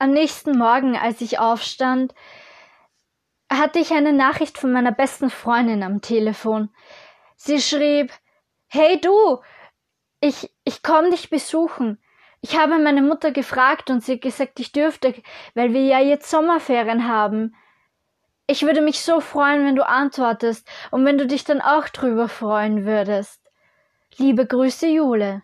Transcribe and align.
Am 0.00 0.12
nächsten 0.12 0.56
Morgen, 0.56 0.96
als 0.96 1.20
ich 1.20 1.40
aufstand, 1.40 2.14
hatte 3.50 3.80
ich 3.80 3.90
eine 3.90 4.12
Nachricht 4.12 4.56
von 4.56 4.70
meiner 4.70 4.92
besten 4.92 5.28
Freundin 5.28 5.82
am 5.82 6.00
Telefon. 6.00 6.70
Sie 7.36 7.60
schrieb 7.60 8.12
Hey 8.68 9.00
du, 9.00 9.40
ich, 10.20 10.52
ich 10.62 10.84
komm 10.84 11.10
dich 11.10 11.30
besuchen. 11.30 12.00
Ich 12.40 12.56
habe 12.56 12.78
meine 12.78 13.02
Mutter 13.02 13.32
gefragt 13.32 13.90
und 13.90 14.04
sie 14.04 14.20
gesagt, 14.20 14.60
ich 14.60 14.70
dürfte, 14.70 15.14
weil 15.54 15.72
wir 15.72 15.82
ja 15.82 15.98
jetzt 15.98 16.30
Sommerferien 16.30 17.08
haben. 17.08 17.56
Ich 18.46 18.62
würde 18.62 18.82
mich 18.82 19.00
so 19.00 19.20
freuen, 19.20 19.66
wenn 19.66 19.74
du 19.74 19.84
antwortest 19.84 20.68
und 20.92 21.04
wenn 21.04 21.18
du 21.18 21.26
dich 21.26 21.42
dann 21.42 21.60
auch 21.60 21.88
drüber 21.88 22.28
freuen 22.28 22.86
würdest. 22.86 23.42
Liebe 24.16 24.46
Grüße, 24.46 24.86
Jule. 24.86 25.42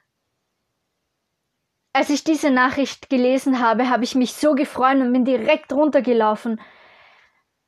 Als 1.96 2.10
ich 2.10 2.24
diese 2.24 2.50
Nachricht 2.50 3.08
gelesen 3.08 3.60
habe, 3.60 3.88
habe 3.88 4.02
ich 4.02 4.16
mich 4.16 4.34
so 4.34 4.56
gefreut 4.56 4.96
und 4.96 5.12
bin 5.12 5.24
direkt 5.24 5.72
runtergelaufen. 5.72 6.60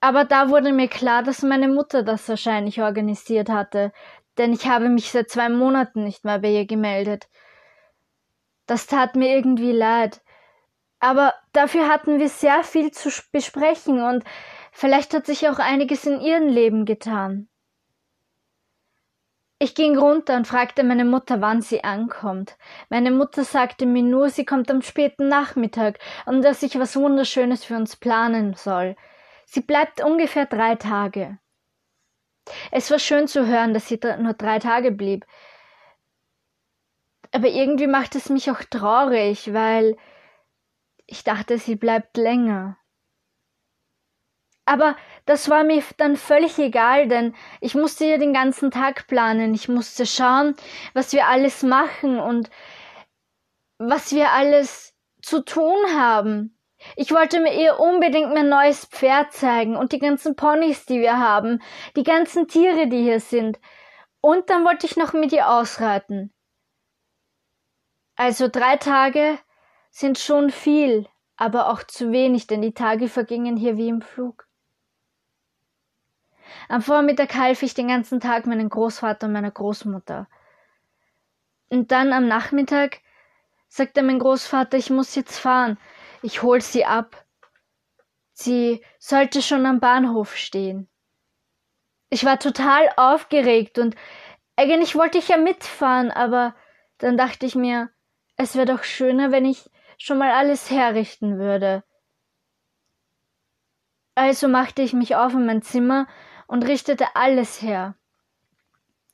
Aber 0.01 0.25
da 0.25 0.51
wurde 0.51 0.73
mir 0.73 0.89
klar, 0.89 1.23
dass 1.23 1.43
meine 1.43 1.69
Mutter 1.69 2.03
das 2.03 2.29
wahrscheinlich 2.29 2.83
organisiert 2.83 3.49
hatte, 3.49 3.93
denn 4.37 4.53
ich 4.53 4.67
habe 4.67 4.89
mich 4.89 5.13
seit 5.13 5.31
zwei 5.31 5.49
Monaten 5.49 6.03
nicht 6.03 6.25
mehr 6.25 6.41
bei 6.41 6.51
ihr 6.51 6.67
gemeldet. 6.67 7.29
Das 8.67 8.89
tat 8.89 9.15
mir 9.15 9.29
irgendwie 9.37 9.71
leid. 9.71 10.23
Aber 10.99 11.33
dafür 11.53 11.89
hatten 11.89 12.19
wir 12.19 12.29
sehr 12.29 12.65
viel 12.65 12.91
zu 12.91 13.11
besprechen 13.31 14.03
und 14.03 14.25
vielleicht 14.73 15.15
hat 15.15 15.27
sich 15.27 15.49
auch 15.49 15.61
einiges 15.61 16.05
in 16.05 16.21
ihrem 16.21 16.49
Leben 16.49 16.85
getan. 16.85 17.49
Ich 19.59 19.75
ging 19.75 19.97
runter 19.97 20.37
und 20.37 20.47
fragte 20.47 20.85
meine 20.85 21.07
Mutter, 21.07 21.41
wann 21.41 21.63
sie 21.63 21.83
ankommt. 21.83 22.59
Meine 22.91 23.11
Mutter 23.11 23.43
sagte 23.43 23.87
mir 23.87 24.03
nur, 24.03 24.29
sie 24.29 24.45
kommt 24.45 24.71
am 24.71 24.83
späten 24.83 25.29
Nachmittag 25.29 25.99
und 26.27 26.43
dass 26.43 26.63
ich 26.63 26.79
was 26.79 26.97
Wunderschönes 26.97 27.65
für 27.65 27.77
uns 27.77 27.97
planen 27.97 28.53
soll. 28.53 28.97
Sie 29.47 29.63
bleibt 29.63 30.03
ungefähr 30.05 30.45
drei 30.45 30.75
Tage. 30.75 31.39
Es 32.71 32.91
war 32.91 32.99
schön 32.99 33.29
zu 33.29 33.47
hören, 33.47 33.73
dass 33.73 33.89
sie 33.89 33.99
nur 34.19 34.35
drei 34.35 34.59
Tage 34.59 34.93
blieb. 34.93 35.25
Aber 37.33 37.49
irgendwie 37.49 37.87
macht 37.87 38.15
es 38.15 38.29
mich 38.29 38.51
auch 38.51 38.63
traurig, 38.63 39.55
weil 39.55 39.97
ich 41.07 41.25
dachte, 41.25 41.59
sie 41.59 41.77
bleibt 41.77 42.17
länger. 42.19 42.77
Aber 44.67 44.97
das 45.27 45.49
war 45.49 45.63
mir 45.63 45.83
dann 45.97 46.17
völlig 46.17 46.59
egal, 46.59 47.07
denn 47.07 47.35
ich 47.61 47.75
musste 47.77 48.05
ja 48.05 48.19
den 48.19 48.35
ganzen 48.35 48.71
Tag 48.71 49.07
planen. 49.07 49.55
Ich 49.55 49.69
musste 49.69 50.05
schauen, 50.07 50.57
was 50.93 51.13
wir 51.13 51.29
alles 51.29 51.63
machen 51.63 52.19
und 52.19 52.51
was 53.79 54.13
wir 54.13 54.33
alles 54.33 54.95
zu 55.23 55.45
tun 55.45 55.79
haben. 55.97 56.59
Ich 56.97 57.13
wollte 57.13 57.41
mir 57.41 57.55
ihr 57.55 57.79
unbedingt 57.79 58.35
mein 58.35 58.49
neues 58.49 58.85
Pferd 58.87 59.33
zeigen 59.33 59.77
und 59.77 59.93
die 59.93 59.99
ganzen 60.01 60.35
Ponys, 60.37 60.85
die 60.85 61.01
wir 61.01 61.19
haben, 61.19 61.63
die 61.97 62.03
ganzen 62.03 62.49
Tiere, 62.49 62.89
die 62.89 63.03
hier 63.03 63.21
sind. 63.21 63.59
Und 64.21 64.51
dann 64.51 64.65
wollte 64.65 64.87
ich 64.87 64.97
noch 64.97 65.13
mit 65.13 65.33
ihr 65.33 65.49
ausreiten. 65.49 66.33
Also 68.17 68.49
drei 68.49 68.77
Tage 68.77 69.39
sind 69.91 70.19
schon 70.19 70.51
viel, 70.51 71.07
aber 71.37 71.71
auch 71.71 71.83
zu 71.85 72.11
wenig, 72.11 72.47
denn 72.47 72.63
die 72.63 72.75
Tage 72.75 73.09
vergingen 73.09 73.57
hier 73.57 73.77
wie 73.77 73.89
im 73.89 74.03
Flug. 74.03 74.46
Am 76.69 76.83
Vormittag 76.83 77.35
half 77.35 77.63
ich 77.63 77.75
den 77.75 77.89
ganzen 77.89 78.21
Tag 78.21 78.47
meinem 78.47 78.69
Großvater 78.69 79.27
und 79.27 79.33
meiner 79.33 79.51
Großmutter. 79.51 80.29
Und 81.69 81.91
dann 81.91 82.13
am 82.13 82.29
Nachmittag 82.29 83.01
sagte 83.69 84.03
mein 84.03 84.19
Großvater, 84.19 84.77
ich 84.77 84.91
muss 84.91 85.15
jetzt 85.15 85.39
fahren. 85.39 85.79
Ich 86.23 86.43
hol 86.43 86.61
sie 86.61 86.85
ab. 86.85 87.25
Sie 88.33 88.85
sollte 88.99 89.43
schon 89.43 89.67
am 89.67 89.81
Bahnhof 89.81 90.37
stehen. 90.37 90.89
Ich 92.09 92.25
war 92.25 92.39
total 92.39 92.89
aufgeregt 92.97 93.79
und 93.79 93.97
eigentlich 94.57 94.95
wollte 94.95 95.19
ich 95.19 95.29
ja 95.29 95.37
mitfahren, 95.37 96.11
aber 96.11 96.55
dann 96.99 97.17
dachte 97.17 97.47
ich 97.47 97.55
mir, 97.55 97.91
es 98.37 98.55
wäre 98.55 98.67
doch 98.67 98.85
schöner, 98.85 99.33
wenn 99.33 99.45
ich 99.45 99.71
schon 99.99 100.19
mal 100.19 100.31
alles 100.31 100.71
herrichten 100.71 101.39
würde. 101.39 101.83
Also 104.15 104.49
machte 104.49 104.83
ich 104.83 104.93
mich 104.93 105.17
auf 105.17 105.35
in 105.35 105.47
mein 105.47 105.63
Zimmer 105.63 106.07
und 106.47 106.67
richtete 106.67 107.07
alles 107.15 107.63
her. 107.63 107.95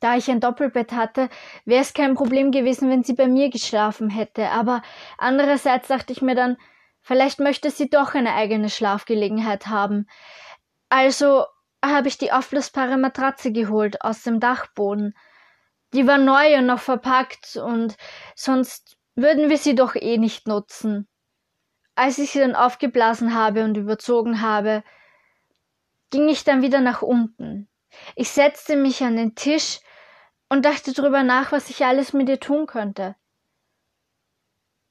Da 0.00 0.16
ich 0.16 0.28
ein 0.28 0.40
Doppelbett 0.40 0.92
hatte, 0.92 1.28
wäre 1.64 1.82
es 1.82 1.94
kein 1.94 2.14
Problem 2.14 2.50
gewesen, 2.50 2.90
wenn 2.90 3.04
sie 3.04 3.14
bei 3.14 3.28
mir 3.28 3.50
geschlafen 3.50 4.10
hätte, 4.10 4.48
aber 4.50 4.82
andererseits 5.16 5.88
dachte 5.88 6.12
ich 6.12 6.22
mir 6.22 6.34
dann, 6.34 6.56
vielleicht 7.02 7.38
möchte 7.38 7.70
sie 7.70 7.88
doch 7.88 8.14
eine 8.14 8.34
eigene 8.34 8.68
Schlafgelegenheit 8.68 9.68
haben. 9.68 10.08
Also 10.88 11.44
habe 11.84 12.08
ich 12.08 12.18
die 12.18 12.32
aufblasbare 12.32 12.96
Matratze 12.96 13.52
geholt 13.52 14.02
aus 14.02 14.22
dem 14.22 14.40
Dachboden. 14.40 15.14
Die 15.92 16.06
war 16.06 16.18
neu 16.18 16.58
und 16.58 16.66
noch 16.66 16.80
verpackt 16.80 17.56
und 17.56 17.96
sonst 18.34 18.96
würden 19.14 19.50
wir 19.50 19.58
sie 19.58 19.74
doch 19.74 19.94
eh 19.94 20.18
nicht 20.18 20.46
nutzen. 20.48 21.06
Als 21.94 22.18
ich 22.18 22.30
sie 22.30 22.40
dann 22.40 22.54
aufgeblasen 22.54 23.34
habe 23.34 23.64
und 23.64 23.76
überzogen 23.76 24.40
habe, 24.40 24.82
ging 26.12 26.28
ich 26.28 26.44
dann 26.44 26.62
wieder 26.62 26.80
nach 26.80 27.02
unten. 27.02 27.68
Ich 28.14 28.30
setzte 28.30 28.76
mich 28.76 29.02
an 29.02 29.16
den 29.16 29.34
Tisch 29.34 29.80
und 30.48 30.64
dachte 30.64 30.92
drüber 30.92 31.24
nach, 31.24 31.50
was 31.50 31.70
ich 31.70 31.84
alles 31.84 32.12
mit 32.12 32.28
ihr 32.28 32.38
tun 32.38 32.66
könnte. 32.66 33.16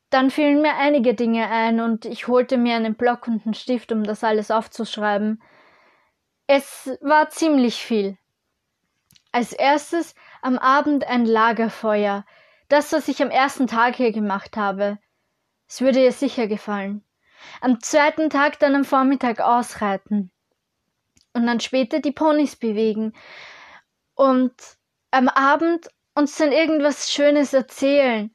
Dann 0.10 0.30
fielen 0.30 0.62
mir 0.62 0.76
einige 0.76 1.14
Dinge 1.14 1.48
ein 1.50 1.80
und 1.80 2.06
ich 2.06 2.28
holte 2.28 2.58
mir 2.58 2.76
einen 2.76 2.96
Block 2.96 3.28
und 3.28 3.46
einen 3.46 3.54
Stift, 3.54 3.94
um 3.94 4.04
das 4.04 4.26
alles 4.26 4.52
aufzuschreiben. 4.52 5.42
Es 6.48 6.90
war 7.02 7.30
ziemlich 7.30 7.76
viel. 7.76 8.18
Als 9.32 9.54
erstes 9.54 10.16
am 10.42 10.58
Abend 10.58 11.08
ein 11.08 11.26
Lagerfeuer, 11.26 12.26
das, 12.68 12.92
was 12.92 13.08
ich 13.08 13.22
am 13.22 13.30
ersten 13.30 13.68
Tag 13.68 13.96
hier 13.96 14.12
gemacht 14.12 14.58
habe. 14.58 14.98
Es 15.70 15.80
würde 15.80 16.04
ihr 16.04 16.12
sicher 16.12 16.48
gefallen. 16.48 17.06
Am 17.62 17.80
zweiten 17.80 18.30
Tag 18.30 18.60
dann 18.60 18.76
am 18.76 18.84
Vormittag 18.84 19.40
ausreiten 19.40 20.31
und 21.34 21.46
dann 21.46 21.60
später 21.60 22.00
die 22.00 22.12
Ponys 22.12 22.56
bewegen 22.56 23.14
und 24.16 24.54
am 25.12 25.28
Abend 25.28 25.90
uns 26.14 26.38
dann 26.38 26.52
irgendwas 26.52 27.12
Schönes 27.12 27.54
erzählen. 27.54 28.34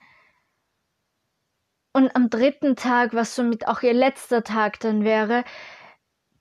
Und 1.92 2.14
am 2.14 2.28
dritten 2.28 2.76
Tag, 2.76 3.14
was 3.14 3.34
somit 3.34 3.66
auch 3.68 3.82
ihr 3.82 3.94
letzter 3.94 4.44
Tag 4.44 4.80
dann 4.80 5.04
wäre, 5.04 5.44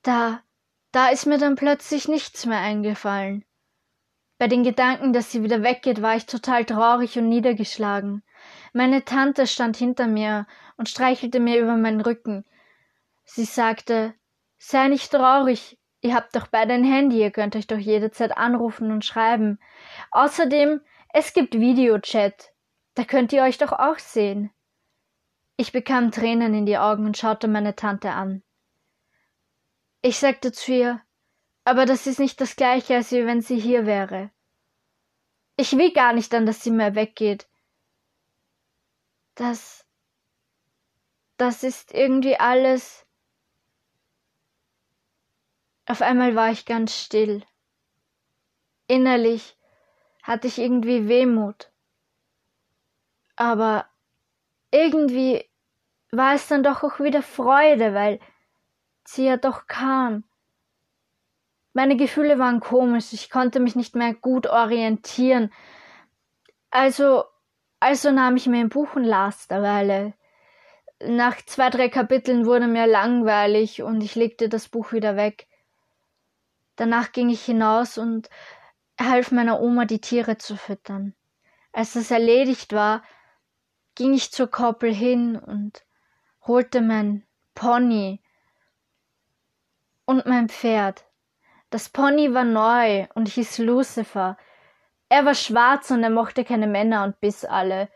da, 0.02 0.42
da 0.92 1.10
ist 1.10 1.26
mir 1.26 1.38
dann 1.38 1.56
plötzlich 1.56 2.08
nichts 2.08 2.46
mehr 2.46 2.60
eingefallen. 2.60 3.46
Bei 4.38 4.48
den 4.48 4.64
Gedanken, 4.64 5.14
dass 5.14 5.32
sie 5.32 5.44
wieder 5.44 5.64
weggeht, 5.64 6.02
war 6.02 6.18
ich 6.18 6.26
total 6.26 6.66
traurig 6.66 7.18
und 7.18 7.30
niedergeschlagen. 7.30 8.22
Meine 8.74 9.06
Tante 9.06 9.48
stand 9.48 9.78
hinter 9.78 10.08
mir 10.08 10.46
und 10.76 10.90
streichelte 10.90 11.40
mir 11.40 11.62
über 11.62 11.78
meinen 11.78 12.02
Rücken. 12.02 12.44
Sie 13.24 13.46
sagte, 13.46 14.14
sei 14.58 14.90
nicht 14.90 15.12
traurig, 15.12 15.78
Ihr 16.02 16.14
habt 16.14 16.36
doch 16.36 16.48
beide 16.48 16.74
ein 16.74 16.84
Handy, 16.84 17.20
ihr 17.20 17.32
könnt 17.32 17.56
euch 17.56 17.68
doch 17.68 17.78
jederzeit 17.78 18.38
anrufen 18.38 18.92
und 18.92 19.04
schreiben. 19.04 19.60
Außerdem, 20.12 20.82
es 21.14 21.34
gibt 21.34 21.56
Videochat. 21.56 22.54
Da 22.94 23.04
könnt 23.04 23.34
ihr 23.34 23.44
euch 23.44 23.58
doch 23.58 23.72
auch 23.72 24.00
sehen. 24.00 24.52
Ich 25.58 25.72
bekam 25.72 26.12
Tränen 26.12 26.54
in 26.54 26.66
die 26.66 26.78
Augen 26.78 27.06
und 27.06 27.18
schaute 27.18 27.48
meine 27.48 27.76
Tante 27.76 28.12
an. 28.12 28.44
Ich 30.02 30.20
sagte 30.20 30.52
zu 30.52 30.74
ihr, 30.74 31.02
aber 31.64 31.86
das 31.86 32.06
ist 32.06 32.20
nicht 32.20 32.40
das 32.40 32.56
gleiche, 32.56 32.96
als 32.96 33.12
wenn 33.12 33.42
sie 33.42 33.60
hier 33.60 33.86
wäre. 33.86 34.30
Ich 35.58 35.78
will 35.78 35.92
gar 35.92 36.14
nicht 36.14 36.32
dann, 36.34 36.46
dass 36.46 36.64
sie 36.64 36.72
mehr 36.72 36.96
weggeht. 36.96 37.48
Das, 39.36 39.86
das 41.38 41.64
ist 41.64 41.94
irgendwie 41.94 42.38
alles, 42.38 43.06
auf 45.88 46.02
einmal 46.02 46.36
war 46.36 46.52
ich 46.52 46.66
ganz 46.66 46.96
still. 46.96 47.44
Innerlich 48.88 49.56
hatte 50.24 50.48
ich 50.48 50.58
irgendwie 50.58 51.08
Wehmut. 51.08 51.72
Aber 53.36 53.86
irgendwie 54.72 55.46
war 56.12 56.34
es 56.34 56.48
dann 56.48 56.64
doch 56.64 56.84
auch 56.84 57.00
wieder 57.00 57.22
Freude, 57.22 57.94
weil 57.94 58.20
sie 59.04 59.26
ja 59.26 59.38
doch 59.38 59.68
kam. 59.68 60.24
Meine 61.74 61.98
Gefühle 61.98 62.40
waren 62.40 62.62
komisch, 62.62 63.12
ich 63.12 63.30
konnte 63.30 63.60
mich 63.60 63.76
nicht 63.76 63.96
mehr 63.96 64.14
gut 64.14 64.48
orientieren. 64.48 65.52
Also, 66.72 67.26
also 67.80 68.12
nahm 68.12 68.38
ich 68.38 68.48
mir 68.48 68.60
ein 68.60 68.70
Buch 68.70 68.96
und 68.96 69.04
las 69.04 69.48
derweile. 69.48 70.14
Nach 71.04 71.36
zwei, 71.46 71.70
drei 71.70 71.90
Kapiteln 71.90 72.46
wurde 72.46 72.68
mir 72.68 72.88
langweilig 72.88 73.84
und 73.84 74.02
ich 74.02 74.16
legte 74.16 74.48
das 74.48 74.70
Buch 74.70 74.94
wieder 74.94 75.18
weg. 75.18 75.48
Danach 76.76 77.12
ging 77.12 77.30
ich 77.30 77.44
hinaus 77.44 77.98
und 77.98 78.30
half 79.00 79.32
meiner 79.32 79.62
Oma, 79.62 79.86
die 79.86 80.02
Tiere 80.02 80.38
zu 80.38 80.58
füttern. 80.58 81.14
Als 81.72 81.94
das 81.94 82.12
erledigt 82.12 82.74
war, 82.74 83.04
ging 83.96 84.14
ich 84.14 84.32
zur 84.32 84.48
Koppel 84.48 84.94
hin 84.94 85.38
und 85.38 85.86
holte 86.42 86.82
mein 86.82 87.26
Pony 87.54 88.22
und 90.06 90.26
mein 90.26 90.50
Pferd. 90.50 91.06
Das 91.70 91.90
Pony 91.90 92.34
war 92.34 92.44
neu 92.44 93.08
und 93.16 93.28
hieß 93.28 93.58
Lucifer. 93.60 94.38
Er 95.10 95.26
war 95.26 95.36
schwarz 95.36 95.92
und 95.92 96.04
er 96.04 96.10
mochte 96.10 96.44
keine 96.44 96.68
Männer 96.68 97.04
und 97.04 97.20
biss 97.20 97.46
alle. 97.46 97.90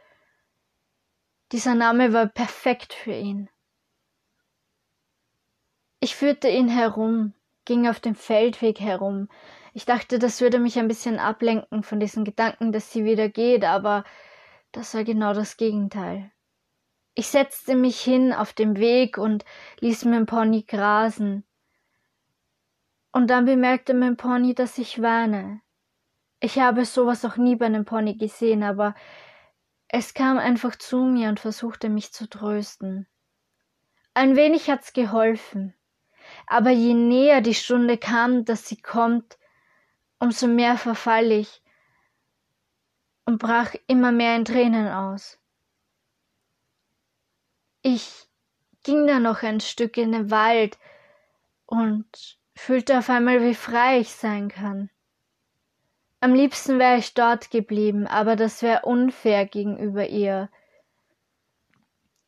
Dieser 1.52 1.76
Name 1.76 2.14
war 2.14 2.28
perfekt 2.28 2.94
für 2.94 3.14
ihn. 3.14 3.50
Ich 6.00 6.16
führte 6.16 6.48
ihn 6.48 6.70
herum, 6.70 7.34
ging 7.69 7.88
auf 7.88 8.00
dem 8.00 8.16
Feldweg 8.16 8.80
herum. 8.80 9.30
Ich 9.75 9.86
dachte, 9.86 10.18
das 10.18 10.42
würde 10.42 10.57
mich 10.57 10.80
ein 10.80 10.88
bisschen 10.88 11.19
ablenken 11.19 11.83
von 11.83 12.00
diesen 12.00 12.25
Gedanken, 12.25 12.71
dass 12.71 12.92
sie 12.92 13.06
wieder 13.06 13.30
geht, 13.30 13.63
aber 13.63 14.04
das 14.71 14.95
war 14.95 15.04
genau 15.04 15.33
das 15.33 15.56
Gegenteil. 15.56 16.31
Ich 17.13 17.27
setzte 17.27 17.75
mich 17.75 18.01
hin 18.01 18.33
auf 18.33 18.54
dem 18.54 18.77
Weg 18.77 19.19
und 19.19 19.45
ließ 19.81 20.06
mein 20.06 20.25
Pony 20.25 20.63
grasen. 20.63 21.44
Und 23.12 23.30
dann 23.30 23.45
bemerkte 23.45 23.94
mein 23.94 24.18
Pony, 24.18 24.56
dass 24.56 24.80
ich 24.80 25.04
weine. 25.04 25.62
Ich 26.39 26.57
habe 26.57 26.86
sowas 26.86 27.24
auch 27.24 27.38
nie 27.38 27.56
bei 27.56 27.68
einem 27.68 27.86
Pony 27.86 28.16
gesehen, 28.16 28.63
aber 28.63 28.95
es 29.89 30.16
kam 30.16 30.39
einfach 30.39 30.75
zu 30.75 31.04
mir 31.04 31.30
und 31.30 31.39
versuchte 31.39 31.88
mich 31.88 32.13
zu 32.13 32.27
trösten. 32.27 33.06
Ein 34.16 34.36
wenig 34.36 34.71
hat's 34.71 34.92
geholfen, 34.92 35.75
aber 36.48 36.72
je 36.72 36.94
näher 36.94 37.42
die 37.42 37.54
Stunde 37.54 37.98
kam, 37.98 38.46
dass 38.46 38.68
sie 38.68 38.81
kommt, 38.81 39.38
umso 40.20 40.48
mehr 40.48 40.78
verfall 40.78 41.31
ich 41.31 41.62
und 43.26 43.38
brach 43.38 43.76
immer 43.88 44.12
mehr 44.12 44.36
in 44.36 44.46
Tränen 44.46 44.88
aus. 44.88 45.40
Ich 47.81 48.28
ging 48.84 49.08
dann 49.08 49.24
noch 49.24 49.44
ein 49.44 49.60
Stück 49.60 49.98
in 49.98 50.12
den 50.12 50.31
Wald 50.31 50.78
und 51.66 52.38
fühlte 52.56 52.98
auf 52.98 53.10
einmal, 53.10 53.42
wie 53.42 53.56
frei 53.56 54.00
ich 54.00 54.12
sein 54.12 54.50
kann. 54.50 54.90
Am 56.22 56.34
liebsten 56.34 56.80
wäre 56.80 56.98
ich 56.98 57.14
dort 57.14 57.52
geblieben, 57.52 58.06
aber 58.06 58.36
das 58.36 58.62
wäre 58.62 58.81
unfair 58.81 59.46
gegenüber 59.46 60.08
ihr, 60.08 60.50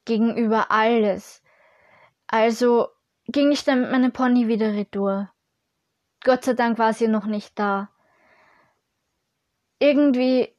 gegenüber 0.05 0.71
alles. 0.71 1.41
Also 2.27 2.87
ging 3.31 3.51
ich 3.51 3.63
dann 3.63 3.81
mit 3.81 3.91
meinem 3.91 4.11
Pony 4.11 4.47
wieder 4.47 4.73
retour. 4.73 5.31
Gott 6.23 6.43
sei 6.43 6.53
Dank 6.53 6.77
war 6.77 6.93
sie 6.93 7.07
noch 7.07 7.25
nicht 7.25 7.57
da. 7.57 7.89
Irgendwie 9.79 10.55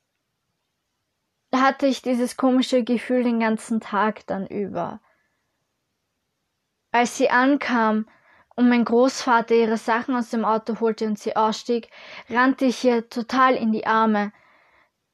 hatte 1.54 1.86
ich 1.86 2.02
dieses 2.02 2.36
komische 2.36 2.82
Gefühl 2.82 3.22
den 3.22 3.40
ganzen 3.40 3.80
Tag 3.80 4.26
dann 4.26 4.46
über. 4.46 5.00
Als 6.90 7.16
sie 7.16 7.30
ankam 7.30 8.08
und 8.56 8.68
mein 8.68 8.84
Großvater 8.84 9.54
ihre 9.54 9.76
Sachen 9.76 10.16
aus 10.16 10.30
dem 10.30 10.44
Auto 10.44 10.80
holte 10.80 11.06
und 11.06 11.18
sie 11.18 11.36
ausstieg, 11.36 11.88
rannte 12.28 12.64
ich 12.64 12.84
ihr 12.84 13.08
total 13.08 13.54
in 13.54 13.72
die 13.72 13.86
Arme. 13.86 14.32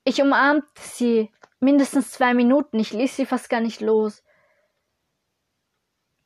Ich 0.05 0.23
umarmte 0.23 0.67
sie 0.81 1.31
mindestens 1.61 2.13
zwei 2.13 2.35
Minuten, 2.35 2.79
ich 2.79 2.93
ließ 2.93 3.17
sie 3.17 3.27
fast 3.27 3.51
gar 3.51 3.61
nicht 3.61 3.81
los. 3.81 4.23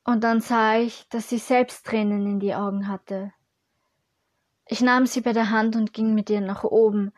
Und 0.04 0.24
dann 0.24 0.40
sah 0.40 0.76
ich, 0.76 1.08
dass 1.08 1.28
sie 1.28 1.38
selbst 1.38 1.86
Tränen 1.86 2.26
in 2.26 2.40
die 2.40 2.54
Augen 2.54 2.88
hatte. 2.88 3.32
Ich 4.66 4.80
nahm 4.80 5.06
sie 5.06 5.20
bei 5.20 5.32
der 5.32 5.50
Hand 5.50 5.76
und 5.76 5.92
ging 5.92 6.14
mit 6.14 6.30
ihr 6.30 6.40
nach 6.40 6.64
oben 6.64 7.12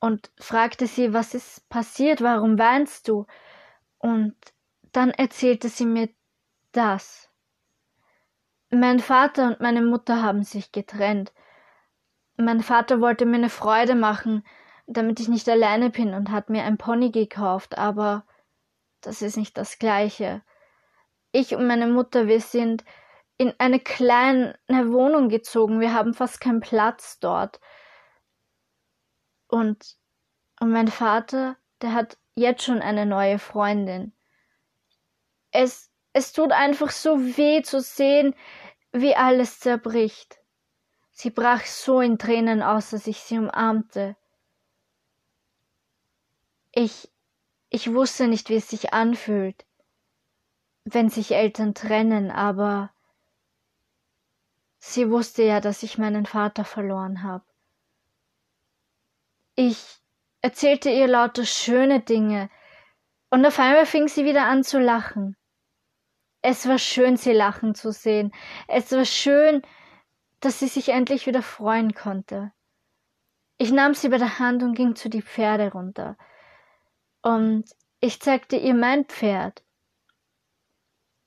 und 0.00 0.30
fragte 0.36 0.86
sie, 0.86 1.14
was 1.14 1.32
ist 1.32 1.66
passiert, 1.70 2.20
warum 2.20 2.58
weinst 2.58 3.08
du? 3.08 3.26
Und 3.98 4.34
dann 4.92 5.10
erzählte 5.10 5.70
sie 5.70 5.86
mir 5.86 6.10
das. 6.72 7.30
Mein 8.70 8.98
Vater 8.98 9.46
und 9.46 9.60
meine 9.60 9.80
Mutter 9.80 10.20
haben 10.22 10.42
sich 10.42 10.72
getrennt. 10.72 11.32
Mein 12.36 12.60
Vater 12.60 13.00
wollte 13.00 13.24
mir 13.24 13.36
eine 13.36 13.48
Freude 13.48 13.94
machen, 13.94 14.44
damit 14.86 15.20
ich 15.20 15.28
nicht 15.28 15.48
alleine 15.48 15.88
bin 15.88 16.12
und 16.12 16.30
hat 16.30 16.50
mir 16.50 16.64
ein 16.64 16.76
Pony 16.76 17.10
gekauft, 17.10 17.78
aber 17.78 18.26
das 19.00 19.22
ist 19.22 19.36
nicht 19.36 19.56
das 19.56 19.78
gleiche. 19.78 20.42
Ich 21.36 21.52
und 21.52 21.66
meine 21.66 21.88
Mutter, 21.88 22.28
wir 22.28 22.40
sind 22.40 22.84
in 23.38 23.52
eine 23.58 23.80
kleine 23.80 24.56
Wohnung 24.68 25.28
gezogen. 25.28 25.80
Wir 25.80 25.92
haben 25.92 26.14
fast 26.14 26.40
keinen 26.40 26.60
Platz 26.60 27.18
dort. 27.18 27.60
Und, 29.48 29.96
und 30.60 30.70
mein 30.70 30.86
Vater, 30.86 31.56
der 31.82 31.92
hat 31.92 32.18
jetzt 32.36 32.62
schon 32.62 32.80
eine 32.80 33.04
neue 33.04 33.40
Freundin. 33.40 34.12
Es, 35.50 35.90
es 36.12 36.32
tut 36.32 36.52
einfach 36.52 36.90
so 36.90 37.18
weh 37.36 37.62
zu 37.62 37.80
sehen, 37.80 38.36
wie 38.92 39.16
alles 39.16 39.58
zerbricht. 39.58 40.38
Sie 41.10 41.30
brach 41.30 41.66
so 41.66 42.00
in 42.00 42.16
Tränen 42.16 42.62
aus, 42.62 42.90
dass 42.90 43.08
ich 43.08 43.18
sie 43.18 43.38
umarmte. 43.38 44.14
Ich, 46.70 47.10
ich 47.70 47.92
wusste 47.92 48.28
nicht, 48.28 48.50
wie 48.50 48.56
es 48.56 48.70
sich 48.70 48.94
anfühlt, 48.94 49.66
wenn 50.94 51.10
sich 51.10 51.32
Eltern 51.32 51.74
trennen, 51.74 52.30
aber 52.30 52.90
sie 54.78 55.10
wusste 55.10 55.42
ja, 55.42 55.60
dass 55.60 55.82
ich 55.82 55.98
meinen 55.98 56.26
Vater 56.26 56.64
verloren 56.64 57.22
habe. 57.22 57.44
Ich 59.56 60.00
erzählte 60.40 60.90
ihr 60.90 61.06
lauter 61.06 61.44
schöne 61.44 62.00
Dinge, 62.00 62.50
und 63.34 63.44
auf 63.44 63.58
einmal 63.58 63.84
fing 63.84 64.06
sie 64.06 64.24
wieder 64.24 64.46
an 64.46 64.62
zu 64.62 64.78
lachen. 64.78 65.36
Es 66.40 66.68
war 66.68 66.78
schön, 66.78 67.16
sie 67.16 67.32
lachen 67.32 67.74
zu 67.74 67.90
sehen. 67.90 68.32
Es 68.68 68.92
war 68.92 69.04
schön, 69.04 69.62
dass 70.38 70.60
sie 70.60 70.68
sich 70.68 70.90
endlich 70.90 71.26
wieder 71.26 71.42
freuen 71.42 71.94
konnte. 71.94 72.52
Ich 73.58 73.72
nahm 73.72 73.94
sie 73.94 74.08
bei 74.08 74.18
der 74.18 74.38
Hand 74.38 74.62
und 74.62 74.74
ging 74.74 74.94
zu 74.94 75.08
die 75.08 75.22
Pferde 75.22 75.72
runter. 75.72 76.16
Und 77.22 77.64
ich 77.98 78.20
zeigte 78.20 78.54
ihr 78.54 78.74
mein 78.74 79.04
Pferd. 79.06 79.63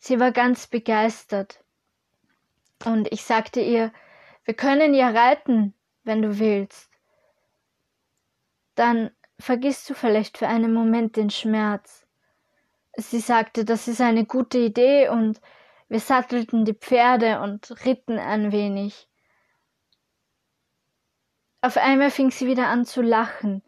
Sie 0.07 0.19
war 0.19 0.31
ganz 0.31 0.67
begeistert. 0.67 1.63
Und 2.85 3.11
ich 3.11 3.23
sagte 3.23 3.61
ihr, 3.61 3.91
wir 4.45 4.53
können 4.53 4.93
ja 4.93 5.09
reiten, 5.09 5.73
wenn 6.03 6.21
du 6.21 6.39
willst 6.39 6.89
dann 8.77 9.09
vergisst 9.39 9.89
du 9.89 9.93
vielleicht 9.95 10.37
für 10.37 10.47
einen 10.47 10.73
Moment 10.73 11.15
den 11.15 11.29
Schmerz. 11.29 12.05
Sie 12.95 13.19
sagte, 13.19 13.65
das 13.65 13.87
ist 13.87 14.01
eine 14.01 14.25
gute 14.25 14.59
Idee 14.59 15.09
und 15.09 15.41
wir 15.89 15.99
sattelten 15.99 16.63
die 16.63 16.73
Pferde 16.73 17.41
und 17.41 17.85
ritten 17.85 18.17
ein 18.19 18.51
wenig. 18.51 19.07
Auf 21.61 21.77
einmal 21.77 22.11
fing 22.11 22.31
sie 22.31 22.47
wieder 22.47 22.67
an 22.67 22.85
zu 22.85 23.01
lachen. 23.01 23.63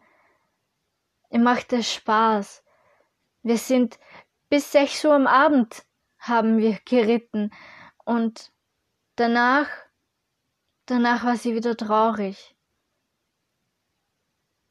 Ihr 1.30 1.40
machte 1.40 1.82
Spaß. 1.82 2.62
Wir 3.42 3.58
sind 3.58 3.98
bis 4.48 4.70
sechs 4.70 5.04
Uhr 5.04 5.14
am 5.14 5.26
Abend 5.26 5.84
haben 6.20 6.58
wir 6.58 6.78
geritten 6.84 7.50
und 8.04 8.52
danach, 9.16 9.68
danach 10.86 11.24
war 11.24 11.36
sie 11.36 11.54
wieder 11.54 11.76
traurig. 11.76 12.54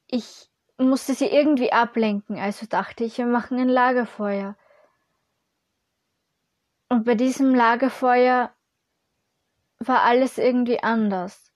Ich 0.08 0.50
musste 0.78 1.14
sie 1.14 1.28
irgendwie 1.28 1.74
ablenken, 1.74 2.40
also 2.40 2.66
dachte 2.66 3.04
ich, 3.04 3.18
wir 3.18 3.26
machen 3.26 3.60
ein 3.60 3.70
Lagerfeuer. 3.70 4.56
Und 6.88 7.04
bei 7.04 7.16
diesem 7.16 7.54
Lagerfeuer 7.54 8.52
war 9.80 10.02
alles 10.04 10.38
irgendwie 10.38 10.82
anders. 10.82 11.52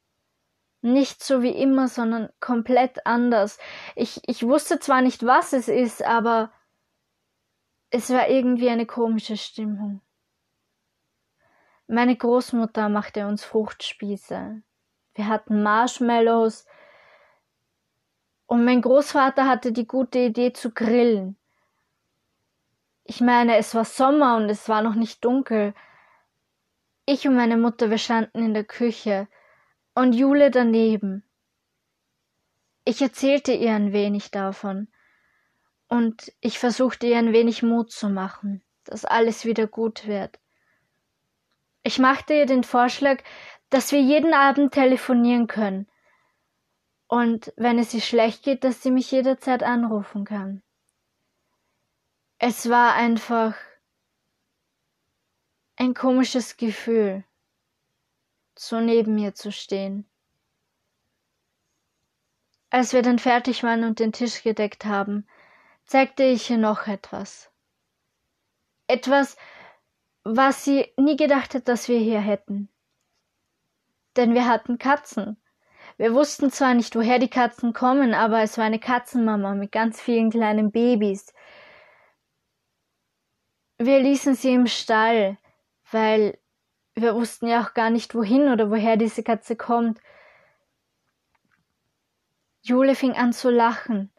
Nicht 0.82 1.24
so 1.24 1.42
wie 1.42 1.50
immer, 1.52 1.88
sondern 1.88 2.30
komplett 2.40 3.06
anders. 3.06 3.58
Ich, 3.96 4.22
ich 4.28 4.44
wusste 4.44 4.80
zwar 4.80 5.02
nicht, 5.02 5.26
was 5.26 5.54
es 5.54 5.68
ist, 5.68 6.04
aber 6.04 6.52
es 7.94 8.10
war 8.10 8.28
irgendwie 8.28 8.70
eine 8.70 8.88
komische 8.88 9.38
Stimmung. 9.38 10.02
Meine 11.86 12.16
Großmutter 12.16 12.90
machte 12.90 13.28
uns 13.28 13.46
Fruchtspieße. 13.46 14.64
Wir 15.14 15.28
hatten 15.28 15.62
Marshmallows, 15.62 16.66
und 18.48 18.66
mein 18.66 18.82
Großvater 18.82 19.48
hatte 19.48 19.72
die 19.72 19.88
gute 19.88 20.20
Idee 20.20 20.54
zu 20.54 20.72
grillen. 20.72 21.38
Ich 23.04 23.22
meine, 23.22 23.58
es 23.58 23.76
war 23.76 23.86
Sommer 23.86 24.38
und 24.38 24.50
es 24.50 24.68
war 24.68 24.82
noch 24.82 24.96
nicht 24.96 25.24
dunkel. 25.24 25.76
Ich 27.06 27.28
und 27.28 27.36
meine 27.36 27.58
Mutter, 27.58 27.92
wir 27.92 28.00
standen 28.00 28.44
in 28.44 28.54
der 28.56 28.64
Küche 28.64 29.28
und 29.94 30.14
Jule 30.14 30.50
daneben. 30.50 31.24
Ich 32.86 33.02
erzählte 33.04 33.54
ihr 33.54 33.74
ein 33.74 33.94
wenig 33.94 34.32
davon 34.32 34.88
und 35.94 36.34
ich 36.42 36.58
versuchte 36.58 37.06
ihr 37.06 37.20
ein 37.20 37.34
wenig 37.34 37.62
Mut 37.62 37.92
zu 37.92 38.10
machen, 38.10 38.64
dass 38.84 39.06
alles 39.06 39.46
wieder 39.46 39.68
gut 39.68 40.08
wird. 40.08 40.40
Ich 41.84 42.00
machte 42.00 42.34
ihr 42.34 42.48
den 42.48 42.64
Vorschlag, 42.64 43.22
dass 43.70 43.92
wir 43.92 44.02
jeden 44.02 44.34
Abend 44.34 44.74
telefonieren 44.74 45.46
können 45.46 45.88
und 47.08 47.54
wenn 47.58 47.78
es 47.78 47.94
ihr 47.94 48.02
schlecht 48.02 48.42
geht, 48.42 48.64
dass 48.64 48.82
sie 48.82 48.90
mich 48.90 49.12
jederzeit 49.12 49.62
anrufen 49.62 50.26
kann. 50.26 50.64
Es 52.40 52.72
war 52.72 52.96
einfach 52.96 53.54
ein 55.76 55.94
komisches 55.94 56.58
Gefühl, 56.58 57.24
so 58.56 58.80
neben 58.80 59.14
mir 59.14 59.36
zu 59.36 59.52
stehen. 59.52 60.10
Als 62.72 62.94
wir 62.94 63.04
dann 63.04 63.20
fertig 63.20 63.62
waren 63.62 63.84
und 63.84 64.00
den 64.00 64.12
Tisch 64.12 64.42
gedeckt 64.42 64.86
haben, 64.86 65.28
zeigte 65.86 66.24
ich 66.24 66.50
ihr 66.50 66.58
noch 66.58 66.88
etwas. 66.88 67.52
Etwas, 68.88 69.38
was 70.24 70.64
sie 70.64 70.92
nie 70.98 71.18
gedacht 71.18 71.54
hat, 71.56 71.68
dass 71.68 71.88
wir 71.88 72.00
hier 72.00 72.20
hätten. 72.20 72.70
Denn 74.16 74.34
wir 74.34 74.48
hatten 74.48 74.78
Katzen. 74.78 75.38
Wir 75.98 76.14
wussten 76.14 76.52
zwar 76.52 76.74
nicht, 76.74 76.96
woher 76.96 77.20
die 77.20 77.30
Katzen 77.30 77.74
kommen, 77.74 78.14
aber 78.14 78.42
es 78.42 78.58
war 78.58 78.66
eine 78.66 78.80
Katzenmama 78.80 79.54
mit 79.54 79.72
ganz 79.72 80.02
vielen 80.02 80.32
kleinen 80.32 80.72
Babys. 80.72 81.34
Wir 83.78 84.00
ließen 84.00 84.36
sie 84.36 84.54
im 84.54 84.68
Stall, 84.68 85.38
weil 85.92 86.40
wir 86.96 87.16
wussten 87.16 87.48
ja 87.48 87.64
auch 87.64 87.74
gar 87.74 87.90
nicht, 87.90 88.16
wohin 88.16 88.50
oder 88.50 88.70
woher 88.70 88.98
diese 88.98 89.24
Katze 89.24 89.56
kommt. 89.56 90.00
Jule 92.62 92.96
fing 92.96 93.14
an 93.14 93.34
zu 93.34 93.50
lachen 93.50 94.13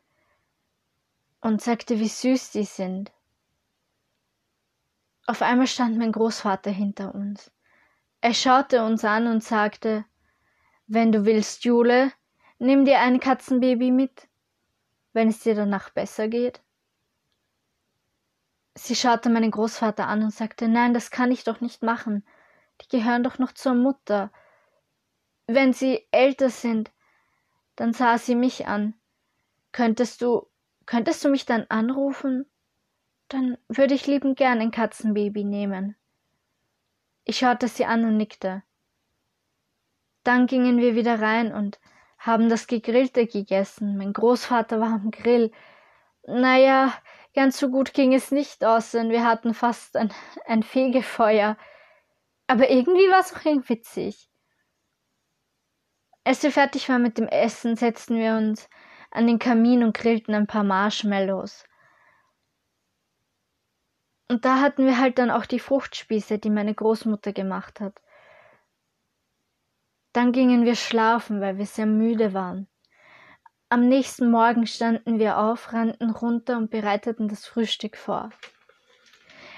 und 1.45 1.61
sagte, 1.61 2.01
wie 2.01 2.09
süß 2.09 2.53
die 2.53 2.65
sind. 2.65 3.13
Auf 5.27 5.43
einmal 5.43 5.67
stand 5.67 5.99
mein 5.99 6.11
Großvater 6.11 6.71
hinter 6.71 7.15
uns. 7.15 7.53
Er 8.23 8.33
schaute 8.33 8.83
uns 8.83 9.05
an 9.05 9.27
und 9.27 9.45
sagte, 9.45 10.07
wenn 10.87 11.13
du 11.13 11.27
willst, 11.27 11.65
Jule, 11.65 12.11
nimm 12.59 12.87
dir 12.87 13.01
ein 13.01 13.21
Katzenbaby 13.21 13.91
mit, 13.91 14.27
wenn 15.13 15.29
es 15.29 15.41
dir 15.41 15.55
danach 15.55 15.91
besser 15.91 16.29
geht. 16.29 16.63
Sie 18.75 18.97
schaute 18.97 19.29
meinen 19.29 19.51
Großvater 19.51 20.09
an 20.09 20.23
und 20.23 20.33
sagte, 20.33 20.67
nein, 20.67 20.95
das 20.95 21.11
kann 21.11 21.31
ich 21.31 21.45
doch 21.45 21.61
nicht 21.61 21.83
machen. 21.83 22.27
Die 22.81 22.89
gehören 22.89 23.23
doch 23.23 23.39
noch 23.39 23.53
zur 23.53 23.75
Mutter. 23.75 24.33
Wenn 25.47 25.75
sie 25.75 26.07
älter 26.11 26.49
sind, 26.49 26.91
dann 27.77 27.93
sah 27.93 28.17
sie 28.17 28.35
mich 28.35 28.67
an. 28.67 28.95
Könntest 29.73 30.23
du, 30.23 30.49
könntest 30.87 31.25
du 31.25 31.29
mich 31.29 31.47
dann 31.47 31.67
anrufen? 31.69 32.47
Dann 33.29 33.59
würde 33.69 33.95
ich 33.95 34.07
liebend 34.07 34.37
gern 34.37 34.61
ein 34.61 34.71
Katzenbaby 34.71 35.45
nehmen. 35.45 35.97
Ich 37.25 37.39
schaute 37.39 37.69
sie 37.69 37.87
an 37.87 38.05
und 38.05 38.17
nickte. 38.17 38.63
Dann 40.25 40.47
gingen 40.47 40.79
wir 40.79 40.95
wieder 40.95 41.21
rein 41.21 41.53
und 41.53 41.79
haben 42.19 42.49
das 42.49 42.67
Gegrillte 42.67 43.27
gegessen. 43.27 43.97
Mein 43.97 44.13
Großvater 44.13 44.81
war 44.81 44.93
am 44.95 45.11
Grill. 45.11 45.53
Naja, 46.27 46.93
ganz 47.35 47.59
so 47.59 47.71
gut 47.71 47.93
ging 47.93 48.15
es 48.15 48.31
nicht 48.31 48.65
aus, 48.65 48.93
denn 48.93 49.11
wir 49.11 49.25
hatten 49.27 49.53
fast 49.53 49.97
ein, 49.97 50.13
ein 50.47 50.63
Fegefeuer. 50.63 51.57
Aber 52.47 52.71
irgendwie 52.71 53.11
war 53.11 53.21
es 53.21 53.35
auch 53.35 53.45
irgendwie 53.45 53.71
witzig. 53.71 54.29
Als 56.25 56.43
wir 56.43 56.53
fertig 56.53 56.89
waren 56.89 57.03
mit 57.03 57.19
dem 57.19 57.29
Essen, 57.29 57.77
setzten 57.77 58.17
wir 58.17 58.37
uns 58.37 58.69
an 59.15 59.27
den 59.29 59.39
Kamin 59.39 59.85
und 59.85 59.97
grillten 59.97 60.35
ein 60.35 60.47
paar 60.47 60.65
Marshmallows. 60.65 61.65
Und 64.29 64.45
da 64.45 64.61
hatten 64.61 64.85
wir 64.87 64.99
halt 64.99 65.19
dann 65.19 65.31
auch 65.31 65.47
die 65.47 65.61
Fruchtspieße, 65.61 66.39
die 66.39 66.51
meine 66.51 66.75
Großmutter 66.75 67.33
gemacht 67.33 67.81
hat. 67.81 68.01
Dann 70.13 70.33
gingen 70.33 70.65
wir 70.65 70.75
schlafen, 70.75 71.41
weil 71.41 71.59
wir 71.59 71.67
sehr 71.67 71.87
müde 71.87 72.35
waren. 72.35 72.67
Am 73.69 73.89
nächsten 73.89 74.31
Morgen 74.31 74.67
standen 74.67 75.19
wir 75.19 75.39
auf, 75.39 75.73
rannten 75.73 76.11
runter 76.11 76.57
und 76.57 76.71
bereiteten 76.71 77.29
das 77.29 77.47
Frühstück 77.47 77.97
vor. 77.97 78.31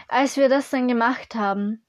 Als 0.09 0.37
wir 0.37 0.49
das 0.49 0.71
dann 0.71 0.87
gemacht 0.87 1.35
haben, 1.35 1.87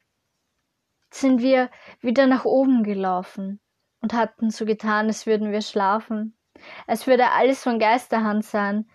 sind 1.09 1.41
wir 1.41 1.69
wieder 1.99 2.27
nach 2.27 2.45
oben 2.45 2.83
gelaufen 2.83 3.59
und 4.01 4.13
hatten 4.13 4.51
so 4.51 4.65
getan, 4.65 5.07
als 5.07 5.25
würden 5.25 5.51
wir 5.51 5.61
schlafen, 5.61 6.36
als 6.85 7.07
würde 7.07 7.31
alles 7.31 7.63
von 7.63 7.79
Geisterhand 7.79 8.45
sein. 8.45 8.89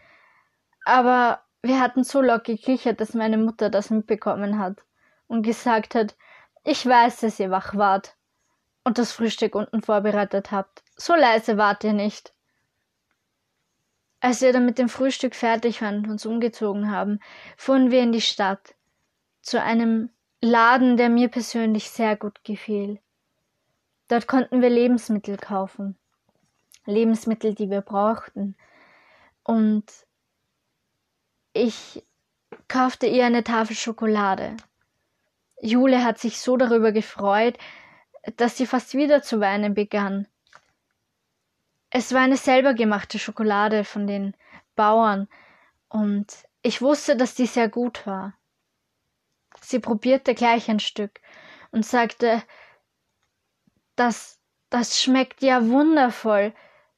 Aber 0.85 1.43
wir 1.63 1.81
hatten 1.81 2.05
so 2.05 2.21
laut 2.21 2.45
gekichert, 2.45 3.01
dass 3.01 3.15
meine 3.15 3.39
Mutter 3.39 3.71
das 3.71 3.91
mitbekommen 3.91 4.59
hat 4.59 4.85
und 5.29 5.43
gesagt 5.43 5.95
hat, 5.95 6.17
ich 6.65 6.85
weiß, 6.87 7.21
dass 7.21 7.41
ihr 7.41 7.51
wach 7.51 7.75
wart 7.77 8.17
und 8.85 8.99
das 8.99 9.13
Frühstück 9.13 9.55
unten 9.55 9.83
vorbereitet 9.83 10.51
habt. 10.51 10.83
So 10.97 11.15
leise 11.15 11.57
wart 11.57 11.85
ihr 11.85 11.93
nicht. 11.93 12.35
Als 14.21 14.41
wir 14.41 14.53
dann 14.53 14.67
mit 14.67 14.79
dem 14.79 14.89
Frühstück 14.89 15.35
fertig 15.35 15.83
waren 15.83 15.99
und 15.99 16.09
uns 16.09 16.27
umgezogen 16.27 16.91
haben, 16.91 17.19
fuhren 17.57 17.91
wir 17.91 18.03
in 18.03 18.13
die 18.13 18.21
Stadt 18.21 18.75
zu 19.41 19.61
einem 19.61 20.11
Laden, 20.41 20.97
der 20.97 21.09
mir 21.09 21.29
persönlich 21.29 21.91
sehr 21.91 22.17
gut 22.17 22.45
gefiel. 22.45 23.01
Dort 24.09 24.27
konnten 24.27 24.61
wir 24.61 24.71
Lebensmittel 24.71 25.37
kaufen. 25.37 25.99
Lebensmittel, 26.87 27.55
die 27.55 27.71
wir 27.71 27.81
brauchten. 27.81 28.57
Und 29.45 29.85
ich 31.53 32.05
kaufte 32.69 33.07
ihr 33.07 33.27
eine 33.27 33.45
Tafel 33.45 33.77
Schokolade. 33.77 34.57
Jule 35.61 36.05
hat 36.05 36.19
sich 36.19 36.41
so 36.41 36.57
darüber 36.57 36.93
gefreut, 36.93 37.59
dass 38.37 38.57
sie 38.57 38.67
fast 38.67 38.95
wieder 38.95 39.23
zu 39.23 39.41
weinen 39.41 39.75
begann. 39.75 40.27
Es 41.91 42.13
war 42.13 42.23
eine 42.23 42.37
selber 42.37 42.75
gemachte 42.75 43.19
Schokolade 43.19 43.85
von 43.85 44.07
den 44.07 44.35
Bauern 44.75 45.29
und 45.89 46.27
ich 46.63 46.81
wusste, 46.81 47.17
dass 47.17 47.35
die 47.35 47.47
sehr 47.47 47.69
gut 47.69 48.07
war. 48.07 48.35
Sie 49.61 49.79
probierte 49.79 50.35
gleich 50.35 50.71
ein 50.71 50.81
Stück 50.81 51.21
und 51.71 51.85
sagte, 51.85 52.43
das, 53.95 54.41
das 54.71 55.03
schmeckt 55.03 55.43
ja 55.43 55.69
wundervoll, 55.69 56.55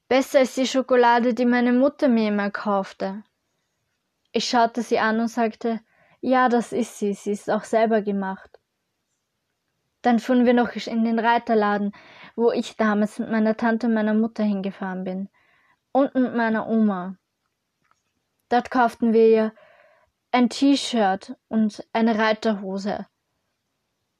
besser 0.08 0.40
als 0.40 0.54
die 0.54 0.66
Schokolade, 0.66 1.34
die 1.34 1.46
meine 1.46 1.72
Mutter 1.72 2.08
mir 2.08 2.28
immer 2.28 2.50
kaufte. 2.50 3.22
Ich 4.32 4.48
schaute 4.48 4.82
sie 4.82 4.98
an 4.98 5.20
und 5.20 5.28
sagte, 5.28 5.80
ja, 6.20 6.48
das 6.48 6.72
ist 6.72 6.98
sie, 6.98 7.14
sie 7.14 7.32
ist 7.32 7.50
auch 7.50 7.64
selber 7.64 8.02
gemacht. 8.02 8.58
Dann 10.02 10.18
fuhren 10.18 10.44
wir 10.44 10.54
noch 10.54 10.74
in 10.74 11.04
den 11.04 11.18
Reiterladen, 11.18 11.92
wo 12.36 12.50
ich 12.50 12.76
damals 12.76 13.18
mit 13.18 13.30
meiner 13.30 13.56
Tante 13.56 13.86
und 13.86 13.94
meiner 13.94 14.14
Mutter 14.14 14.42
hingefahren 14.42 15.04
bin. 15.04 15.28
Und 15.92 16.14
mit 16.14 16.34
meiner 16.34 16.68
Oma. 16.68 17.16
Dort 18.48 18.70
kauften 18.70 19.12
wir 19.12 19.28
ihr 19.28 19.52
ein 20.30 20.50
T-Shirt 20.50 21.36
und 21.48 21.86
eine 21.92 22.18
Reiterhose. 22.18 23.06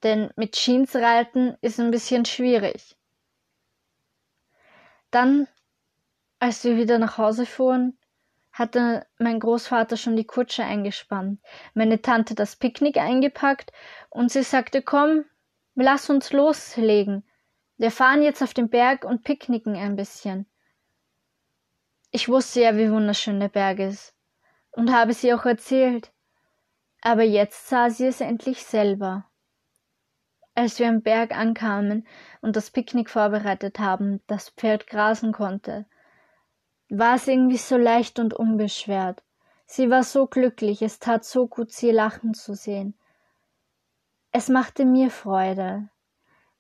Denn 0.03 0.31
mit 0.37 0.53
Jeans 0.53 0.95
reiten 0.95 1.57
ist 1.61 1.81
ein 1.81 1.91
bisschen 1.91 2.25
schwierig. 2.25 2.97
Dann, 5.11 5.49
als 6.45 6.63
wir 6.65 6.77
wieder 6.77 6.99
nach 6.99 7.19
Hause 7.19 7.47
fuhren, 7.47 7.99
hatte 8.53 9.07
mein 9.19 9.41
Großvater 9.41 9.97
schon 9.97 10.17
die 10.17 10.27
Kutsche 10.27 10.65
eingespannt, 10.65 11.41
meine 11.75 12.01
Tante 12.01 12.35
das 12.35 12.57
Picknick 12.57 12.99
eingepackt 12.99 13.73
und 14.11 14.31
sie 14.31 14.45
sagte, 14.45 14.81
komm, 14.81 15.25
Lass 15.77 16.09
uns 16.09 16.33
loslegen. 16.33 17.25
Wir 17.79 17.91
fahren 17.91 18.23
jetzt 18.23 18.43
auf 18.43 18.55
den 18.55 18.69
Berg 18.71 19.05
und 19.05 19.25
picknicken 19.25 19.75
ein 19.75 19.97
bisschen. 19.97 20.47
Ich 22.13 22.29
wusste 22.29 22.61
ja, 22.61 22.77
wie 22.77 22.93
wunderschön 22.93 23.41
der 23.41 23.49
Berg 23.49 23.81
ist 23.81 24.15
und 24.71 24.93
habe 24.93 25.13
sie 25.15 25.35
auch 25.35 25.45
erzählt. 25.45 26.13
Aber 27.01 27.25
jetzt 27.25 27.69
sah 27.69 27.91
sie 27.91 28.07
es 28.07 28.21
endlich 28.21 28.65
selber. 28.65 29.29
Als 30.55 30.79
wir 30.79 30.89
am 30.89 31.03
Berg 31.03 31.37
ankamen 31.37 32.07
und 32.41 32.55
das 32.55 32.71
Picknick 32.71 33.11
vorbereitet 33.11 33.81
haben, 33.81 34.23
das 34.29 34.51
Pferd 34.51 34.87
grasen 34.87 35.33
konnte, 35.33 35.87
war 36.99 37.17
es 37.17 37.29
irgendwie 37.29 37.57
so 37.57 37.77
leicht 37.77 38.19
und 38.19 38.35
unbeschwert. 38.35 39.23
Sie 39.67 39.91
war 39.91 40.03
so 40.03 40.27
glücklich, 40.27 40.83
es 40.83 40.99
tat 40.99 41.25
so 41.25 41.47
gut, 41.47 41.73
sie 41.73 41.91
lachen 41.91 42.35
zu 42.35 42.55
sehen. 42.55 42.95
Es 44.31 44.49
machte 44.49 44.85
mir 44.85 45.11
Freude. 45.11 45.89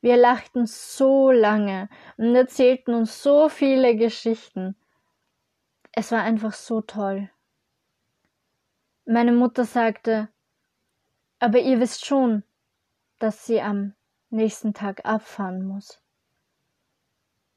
Wir 0.00 0.16
lachten 0.16 0.66
so 0.66 1.30
lange 1.30 1.88
und 2.16 2.34
erzählten 2.34 2.94
uns 2.94 3.22
so 3.22 3.48
viele 3.48 3.96
Geschichten. 3.96 4.76
Es 5.92 6.12
war 6.12 6.22
einfach 6.22 6.52
so 6.52 6.80
toll. 6.80 7.30
Meine 9.06 9.32
Mutter 9.32 9.64
sagte, 9.64 10.28
aber 11.38 11.58
ihr 11.58 11.80
wisst 11.80 12.06
schon, 12.06 12.42
dass 13.18 13.46
sie 13.46 13.60
am 13.60 13.94
nächsten 14.30 14.74
Tag 14.74 15.04
abfahren 15.04 15.64
muss. 15.64 16.00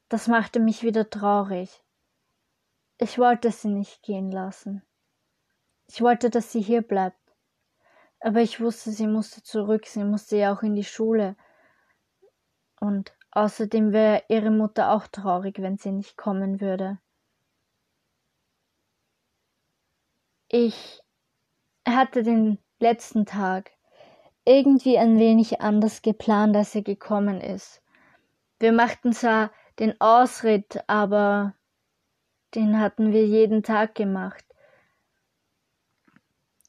Das 0.08 0.28
machte 0.28 0.60
mich 0.60 0.82
wieder 0.82 1.10
traurig. 1.10 1.82
Ich 2.98 3.18
wollte 3.18 3.52
sie 3.52 3.68
nicht 3.68 4.02
gehen 4.02 4.32
lassen. 4.32 4.82
Ich 5.86 6.02
wollte, 6.02 6.30
dass 6.30 6.52
sie 6.52 6.60
hier 6.60 6.82
bleibt. 6.82 7.16
Aber 8.20 8.40
ich 8.40 8.60
wusste, 8.60 8.90
sie 8.90 9.06
musste 9.06 9.42
zurück, 9.42 9.86
sie 9.86 10.02
musste 10.02 10.36
ja 10.36 10.52
auch 10.52 10.62
in 10.62 10.74
die 10.74 10.84
Schule. 10.84 11.36
Und 12.80 13.16
außerdem 13.30 13.92
wäre 13.92 14.24
ihre 14.28 14.50
Mutter 14.50 14.92
auch 14.92 15.06
traurig, 15.06 15.60
wenn 15.60 15.78
sie 15.78 15.92
nicht 15.92 16.16
kommen 16.16 16.60
würde. 16.60 16.98
Ich 20.48 21.00
hatte 21.86 22.22
den 22.24 22.58
letzten 22.80 23.26
Tag 23.26 23.70
irgendwie 24.44 24.98
ein 24.98 25.18
wenig 25.18 25.60
anders 25.60 26.02
geplant, 26.02 26.56
als 26.56 26.74
er 26.74 26.82
gekommen 26.82 27.40
ist. 27.40 27.82
Wir 28.58 28.72
machten 28.72 29.12
zwar 29.12 29.52
den 29.78 30.00
Ausritt, 30.00 30.82
aber 30.88 31.54
den 32.54 32.78
hatten 32.80 33.12
wir 33.12 33.26
jeden 33.26 33.62
Tag 33.62 33.94
gemacht. 33.94 34.44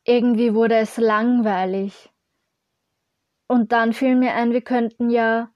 Irgendwie 0.04 0.54
wurde 0.54 0.76
es 0.76 0.98
langweilig. 0.98 2.10
Und 3.48 3.72
dann 3.72 3.94
fiel 3.94 4.16
mir 4.16 4.34
ein, 4.36 4.52
wir 4.52 4.62
könnten 4.62 5.10
ja 5.10 5.52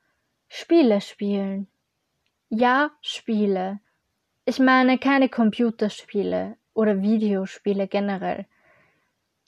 Spiele 0.48 1.02
spielen. 1.02 1.68
Ja, 2.50 2.92
Spiele. 3.02 3.80
Ich 4.46 4.60
meine 4.60 4.98
keine 4.98 5.30
Computerspiele 5.30 6.58
oder 6.74 7.02
Videospiele 7.02 7.88
generell, 7.88 8.46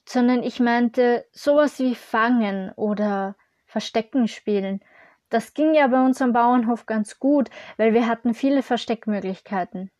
sondern 0.07 0.41
ich 0.41 0.59
meinte 0.59 1.25
sowas 1.31 1.79
wie 1.79 1.95
Fangen 1.95 2.71
oder 2.73 3.35
Verstecken 3.65 4.27
spielen. 4.27 4.81
Das 5.29 5.53
ging 5.53 5.73
ja 5.73 5.87
bei 5.87 6.03
uns 6.05 6.21
am 6.21 6.33
Bauernhof 6.33 6.85
ganz 6.85 7.19
gut, 7.19 7.49
weil 7.77 7.93
wir 7.93 8.07
hatten 8.07 8.33
viele 8.33 8.63
Versteckmöglichkeiten. 8.63 9.91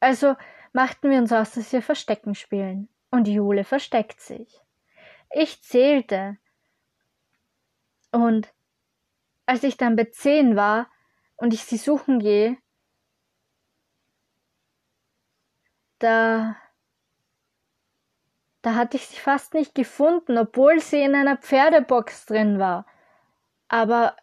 Also 0.00 0.36
machten 0.72 1.10
wir 1.10 1.18
uns 1.18 1.32
aus, 1.32 1.52
dass 1.52 1.72
wir 1.72 1.82
Verstecken 1.82 2.34
spielen. 2.34 2.88
Und 3.10 3.26
Jule 3.26 3.64
versteckt 3.64 4.20
sich. 4.20 4.60
Ich 5.30 5.62
zählte. 5.62 6.36
Und 8.12 8.52
als 9.46 9.62
ich 9.62 9.76
dann 9.76 9.96
bei 9.96 10.04
zehn 10.04 10.56
war 10.56 10.90
und 11.36 11.54
ich 11.54 11.64
sie 11.64 11.78
suchen 11.78 12.18
gehe, 12.18 12.58
da 15.98 16.56
da 18.62 18.74
hatte 18.74 18.96
ich 18.96 19.06
sie 19.06 19.18
fast 19.18 19.54
nicht 19.54 19.74
gefunden, 19.74 20.36
obwohl 20.36 20.80
sie 20.80 21.00
in 21.00 21.14
einer 21.14 21.36
Pferdebox 21.36 22.26
drin 22.26 22.58
war. 22.58 22.86
Aber 23.68 24.16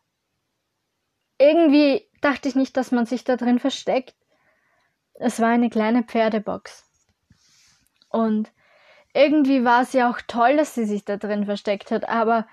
irgendwie 1.37 2.07
dachte 2.21 2.49
ich 2.49 2.55
nicht, 2.55 2.75
dass 2.77 2.91
man 2.91 3.05
sich 3.05 3.23
da 3.23 3.37
drin 3.37 3.59
versteckt. 3.59 4.15
Es 5.17 5.39
war 5.39 5.49
eine 5.49 5.69
kleine 5.69 6.03
Pferdebox. 6.03 6.89
Und 8.09 8.51
irgendwie 9.13 9.63
war 9.63 9.81
es 9.81 9.93
ja 9.93 10.09
auch 10.09 10.19
toll, 10.27 10.57
dass 10.57 10.75
sie 10.75 10.85
sich 10.85 11.05
da 11.05 11.17
drin 11.17 11.45
versteckt 11.45 11.91
hat, 11.91 12.07
aber 12.07 12.47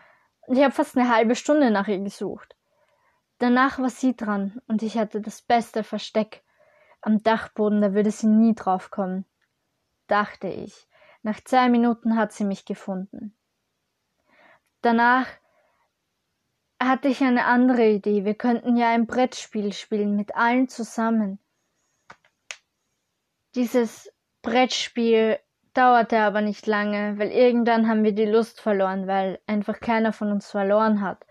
ich 0.49 0.61
habe 0.63 0.73
fast 0.73 0.97
eine 0.97 1.13
halbe 1.13 1.35
Stunde 1.35 1.71
nach 1.71 1.89
ihr 1.89 1.99
gesucht. 1.99 2.57
Danach 3.39 3.81
war 3.81 3.91
sie 3.91 4.17
dran 4.17 4.61
und 4.69 4.83
ich 4.83 4.97
hatte 4.97 5.21
das 5.21 5.43
beste 5.43 5.83
Versteck 5.83 6.43
am 7.01 7.23
Dachboden, 7.23 7.81
da 7.81 7.95
würde 7.95 8.13
sie 8.13 8.29
nie 8.29 8.55
drauf 8.55 8.91
kommen. 8.91 9.25
Dachte 10.07 10.47
ich. 10.47 10.87
Nach 11.23 11.41
zwei 11.43 11.69
Minuten 11.69 12.17
hat 12.17 12.33
sie 12.33 12.45
mich 12.45 12.65
gefunden. 12.65 13.37
Danach 14.81 15.27
hatte 16.81 17.09
ich 17.09 17.23
eine 17.23 17.45
andere 17.45 17.89
Idee. 17.89 18.25
Wir 18.25 18.35
könnten 18.35 18.77
ja 18.77 18.91
ein 18.91 19.07
Brettspiel 19.07 19.73
spielen 19.73 20.17
mit 20.17 20.35
allen 20.37 20.69
zusammen. 20.69 21.39
Dieses 23.55 24.11
Brettspiel 24.43 25.39
dauerte 25.75 26.19
aber 26.19 26.41
nicht 26.41 26.67
lange, 26.67 27.19
weil 27.19 27.31
irgendwann 27.31 27.89
haben 27.89 28.05
wir 28.05 28.13
die 28.13 28.27
Lust 28.27 28.61
verloren, 28.61 29.07
weil 29.07 29.41
einfach 29.47 29.81
keiner 29.81 30.13
von 30.13 30.31
uns 30.31 30.51
verloren 30.51 31.01
hat. 31.01 31.25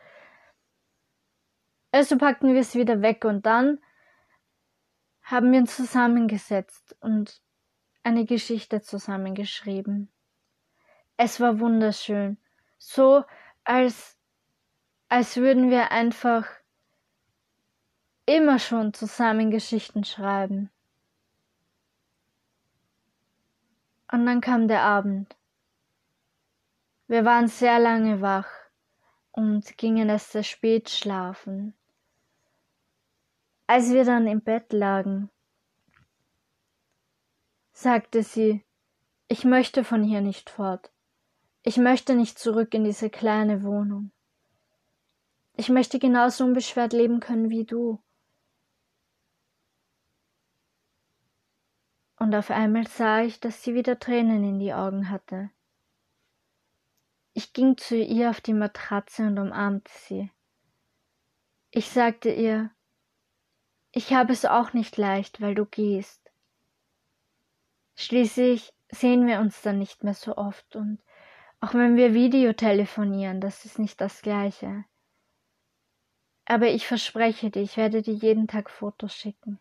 Also 1.92 2.18
packten 2.18 2.54
wir 2.54 2.62
es 2.62 2.76
wieder 2.76 3.02
weg 3.02 3.26
und 3.26 3.46
dann 3.46 3.80
haben 5.24 5.52
wir 5.52 5.60
uns 5.60 5.76
zusammengesetzt 5.76 6.96
und 7.02 7.42
eine 8.04 8.26
Geschichte 8.26 8.82
zusammengeschrieben. 8.82 10.12
Es 11.18 11.40
war 11.40 11.60
wunderschön, 11.60 12.38
so 12.78 13.24
als 13.64 14.18
als 15.12 15.36
würden 15.36 15.70
wir 15.70 15.92
einfach 15.92 16.48
immer 18.26 18.60
schon 18.60 18.94
zusammen 18.94 19.52
Geschichten 19.52 20.06
schreiben. 20.06 20.72
Und 24.12 24.26
dann 24.26 24.42
kam 24.42 24.68
der 24.68 24.82
Abend. 24.82 25.36
Wir 27.08 27.24
waren 27.26 27.48
sehr 27.48 27.80
lange 27.80 28.22
wach 28.22 28.50
und 29.32 29.78
gingen 29.78 30.10
erst 30.10 30.34
sehr 30.34 30.44
spät 30.44 30.90
schlafen. 30.90 31.74
Als 33.68 33.92
wir 33.92 34.04
dann 34.04 34.28
im 34.28 34.42
Bett 34.42 34.74
lagen, 34.74 35.30
sagte 37.72 38.22
sie, 38.22 38.66
ich 39.30 39.46
möchte 39.46 39.86
von 39.86 40.04
hier 40.04 40.20
nicht 40.20 40.50
fort. 40.50 40.92
Ich 41.64 41.78
möchte 41.78 42.16
nicht 42.16 42.38
zurück 42.38 42.74
in 42.74 42.84
diese 42.84 43.10
kleine 43.10 43.64
Wohnung. 43.64 44.12
Ich 45.56 45.70
möchte 45.70 46.00
genauso 46.00 46.44
unbeschwert 46.44 46.92
leben 46.92 47.22
können 47.22 47.50
wie 47.50 47.64
du. 47.64 48.02
Und 52.22 52.36
auf 52.36 52.52
einmal 52.52 52.86
sah 52.86 53.24
ich, 53.24 53.40
dass 53.40 53.64
sie 53.64 53.74
wieder 53.74 53.98
Tränen 53.98 54.44
in 54.44 54.60
die 54.60 54.76
Augen 54.76 55.10
hatte. 55.10 55.50
Ich 57.34 57.52
ging 57.52 57.78
zu 57.78 57.98
ihr 57.98 58.30
auf 58.30 58.42
die 58.42 58.54
Matratze 58.54 59.24
und 59.24 59.40
umarmte 59.40 59.92
sie. 59.92 60.30
Ich 61.72 61.90
sagte 61.90 62.32
ihr, 62.32 62.70
ich 63.92 64.14
habe 64.14 64.34
es 64.34 64.46
auch 64.46 64.74
nicht 64.74 64.98
leicht, 64.98 65.42
weil 65.42 65.56
du 65.56 65.66
gehst. 65.66 66.32
Schließlich 67.96 68.72
sehen 68.92 69.26
wir 69.26 69.40
uns 69.40 69.64
dann 69.64 69.80
nicht 69.80 70.04
mehr 70.04 70.14
so 70.14 70.38
oft 70.38 70.76
und 70.76 71.00
auch 71.60 71.74
wenn 71.74 71.96
wir 71.96 72.14
Videotelefonieren, 72.14 73.42
das 73.42 73.66
ist 73.66 73.80
nicht 73.80 74.00
das 74.00 74.22
gleiche. 74.22 74.86
Aber 76.46 76.68
ich 76.68 76.86
verspreche 76.86 77.50
dir, 77.50 77.64
ich 77.64 77.78
werde 77.78 78.04
dir 78.04 78.14
jeden 78.14 78.48
Tag 78.48 78.70
Fotos 78.70 79.16
schicken. 79.16 79.60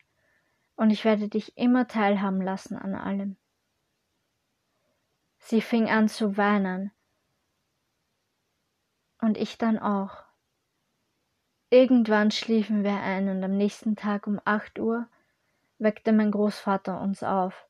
Und 0.80 0.88
ich 0.88 1.04
werde 1.04 1.28
dich 1.28 1.58
immer 1.58 1.88
teilhaben 1.88 2.40
lassen 2.40 2.74
an 2.74 2.94
allem. 2.94 3.36
Sie 5.36 5.60
fing 5.60 5.90
an 5.90 6.08
zu 6.08 6.38
weinen. 6.38 6.90
Und 9.20 9.36
ich 9.36 9.58
dann 9.58 9.78
auch. 9.78 10.24
Irgendwann 11.68 12.30
schliefen 12.30 12.82
wir 12.82 12.94
ein 12.94 13.28
und 13.28 13.44
am 13.44 13.58
nächsten 13.58 13.94
Tag 13.94 14.26
um 14.26 14.40
acht 14.46 14.78
Uhr 14.78 15.06
weckte 15.76 16.12
mein 16.12 16.30
Großvater 16.30 16.98
uns 16.98 17.22
auf. 17.22 17.68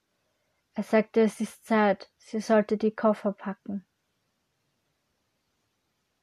Er 0.74 0.84
sagte, 0.84 1.22
es 1.22 1.40
ist 1.40 1.66
Zeit, 1.66 2.12
sie 2.16 2.38
sollte 2.38 2.76
die 2.76 2.94
Koffer 2.94 3.32
packen. 3.32 3.84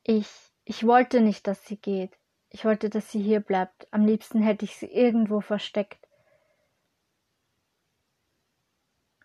Ich, 0.04 0.30
ich 0.64 0.88
wollte 0.88 1.20
nicht, 1.20 1.48
dass 1.48 1.66
sie 1.66 1.76
geht. 1.76 2.18
Ich 2.48 2.64
wollte, 2.64 2.90
dass 2.90 3.12
sie 3.12 3.22
hier 3.22 3.42
bleibt. 3.42 3.92
Am 3.92 4.06
liebsten 4.06 4.42
hätte 4.42 4.64
ich 4.64 4.78
sie 4.78 4.90
irgendwo 4.90 5.42
versteckt. 5.42 6.07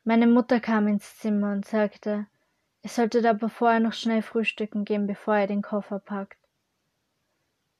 Meine 0.05 0.27
Mutter 0.27 0.59
kam 0.59 0.88
ins 0.88 1.19
Zimmer 1.19 1.53
und 1.53 1.65
sagte, 1.65 2.27
ihr 2.83 2.91
solltet 2.91 3.25
aber 3.25 3.49
vorher 3.49 3.79
noch 3.79 3.93
schnell 3.93 4.23
frühstücken 4.23 4.85
gehen, 4.85 5.07
bevor 5.07 5.37
ihr 5.37 5.47
den 5.47 5.62
Koffer 5.62 6.01
packt. 6.01 6.38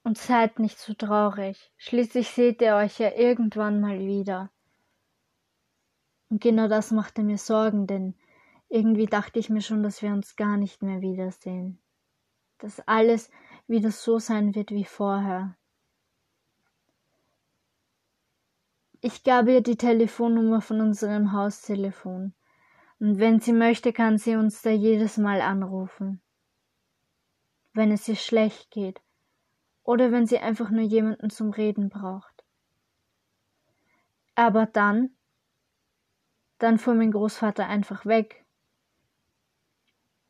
Und 0.03 0.17
seid 0.17 0.59
nicht 0.59 0.79
so 0.79 0.93
traurig. 0.93 1.71
Schließlich 1.77 2.29
seht 2.29 2.61
ihr 2.61 2.75
euch 2.75 2.99
ja 2.99 3.11
irgendwann 3.11 3.81
mal 3.81 3.99
wieder. 3.99 4.51
Und 6.29 6.41
genau 6.41 6.67
das 6.67 6.91
machte 6.91 7.23
mir 7.23 7.37
Sorgen, 7.37 7.87
denn 7.87 8.15
irgendwie 8.69 9.05
dachte 9.05 9.39
ich 9.39 9.49
mir 9.49 9.61
schon, 9.61 9.83
dass 9.83 10.01
wir 10.01 10.11
uns 10.11 10.35
gar 10.35 10.57
nicht 10.57 10.81
mehr 10.81 11.01
wiedersehen. 11.01 11.79
Dass 12.57 12.79
alles 12.87 13.29
wieder 13.67 13.91
so 13.91 14.17
sein 14.17 14.55
wird 14.55 14.71
wie 14.71 14.85
vorher. 14.85 15.55
Ich 19.05 19.25
gab 19.25 19.49
ihr 19.49 19.59
die 19.59 19.75
Telefonnummer 19.75 20.61
von 20.61 20.79
unserem 20.79 21.33
Haustelefon. 21.33 22.33
Und 23.01 23.19
wenn 23.19 23.41
sie 23.41 23.51
möchte, 23.51 23.91
kann 23.91 24.17
sie 24.17 24.37
uns 24.37 24.61
da 24.61 24.69
jedes 24.69 25.17
Mal 25.17 25.41
anrufen. 25.41 26.21
Wenn 27.73 27.91
es 27.91 28.07
ihr 28.07 28.15
schlecht 28.15 28.71
geht. 28.71 29.01
Oder 29.83 30.13
wenn 30.13 30.25
sie 30.25 30.39
einfach 30.39 30.69
nur 30.69 30.83
jemanden 30.83 31.29
zum 31.29 31.49
Reden 31.49 31.89
braucht. 31.89 32.45
Aber 34.35 34.67
dann, 34.67 35.09
dann 36.57 36.77
fuhr 36.77 36.93
mein 36.93 37.11
Großvater 37.11 37.67
einfach 37.67 38.05
weg. 38.05 38.45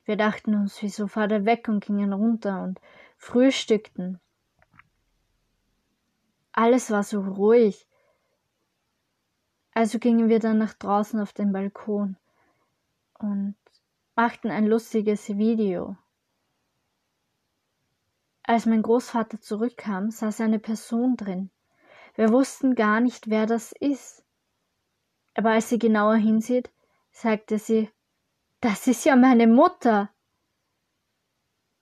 Wir 0.04 0.18
dachten 0.18 0.56
uns, 0.56 0.82
wieso 0.82 1.06
fahrt 1.06 1.32
er 1.32 1.46
weg 1.46 1.68
und 1.68 1.86
gingen 1.86 2.12
runter 2.12 2.64
und 2.64 2.82
frühstückten. 3.18 4.20
Alles 6.54 6.90
war 6.90 7.04
so 7.04 7.22
ruhig. 7.22 7.88
Also 9.74 10.00
gingen 10.00 10.30
wir 10.30 10.40
dann 10.40 10.58
nach 10.58 10.74
draußen 10.74 11.20
auf 11.20 11.34
den 11.34 11.52
Balkon 11.52 12.18
und 13.20 13.56
machten 14.16 14.52
ein 14.52 14.68
lustiges 14.68 15.30
Video. 15.30 15.98
Als 18.44 18.66
mein 18.66 18.82
Großvater 18.82 19.40
zurückkam, 19.40 20.12
saß 20.12 20.42
eine 20.42 20.60
Person 20.60 21.16
drin. 21.16 21.50
Wir 22.16 22.30
wussten 22.30 22.76
gar 22.76 23.00
nicht, 23.00 23.30
wer 23.30 23.46
das 23.46 23.72
ist. 23.72 24.24
Aber 25.34 25.52
als 25.52 25.70
sie 25.70 25.80
genauer 25.80 26.16
hinsieht, 26.16 26.70
sagte 27.12 27.58
sie, 27.58 27.90
das 28.62 28.86
ist 28.86 29.06
ja 29.06 29.16
meine 29.16 29.48
Mutter. 29.48 30.10